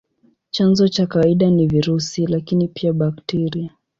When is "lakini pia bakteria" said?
2.27-3.73